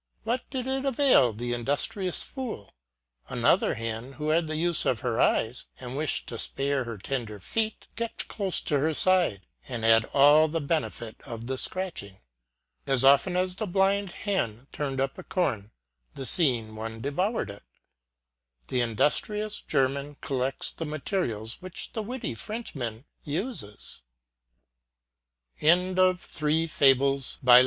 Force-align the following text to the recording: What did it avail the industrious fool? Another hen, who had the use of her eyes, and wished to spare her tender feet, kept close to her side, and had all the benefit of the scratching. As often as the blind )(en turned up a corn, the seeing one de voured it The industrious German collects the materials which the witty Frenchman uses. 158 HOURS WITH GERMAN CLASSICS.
What 0.23 0.49
did 0.49 0.65
it 0.65 0.83
avail 0.83 1.31
the 1.31 1.53
industrious 1.53 2.23
fool? 2.23 2.73
Another 3.29 3.75
hen, 3.75 4.13
who 4.13 4.29
had 4.29 4.47
the 4.47 4.55
use 4.55 4.83
of 4.83 5.01
her 5.01 5.21
eyes, 5.21 5.65
and 5.79 5.95
wished 5.95 6.25
to 6.29 6.39
spare 6.39 6.85
her 6.85 6.97
tender 6.97 7.39
feet, 7.39 7.87
kept 7.95 8.27
close 8.27 8.59
to 8.61 8.79
her 8.79 8.95
side, 8.95 9.45
and 9.67 9.83
had 9.83 10.05
all 10.05 10.47
the 10.47 10.59
benefit 10.59 11.21
of 11.23 11.45
the 11.45 11.55
scratching. 11.55 12.17
As 12.87 13.03
often 13.03 13.35
as 13.35 13.57
the 13.57 13.67
blind 13.67 14.15
)(en 14.25 14.65
turned 14.71 14.99
up 14.99 15.19
a 15.19 15.23
corn, 15.23 15.69
the 16.15 16.25
seeing 16.25 16.75
one 16.75 16.99
de 17.01 17.11
voured 17.11 17.51
it 17.51 17.61
The 18.69 18.81
industrious 18.81 19.61
German 19.61 20.15
collects 20.19 20.71
the 20.71 20.83
materials 20.83 21.61
which 21.61 21.93
the 21.93 22.01
witty 22.01 22.33
Frenchman 22.33 23.05
uses. 23.23 24.01
158 25.59 26.59
HOURS 26.59 26.89
WITH 26.89 26.97
GERMAN 26.97 26.97
CLASSICS. 26.97 27.37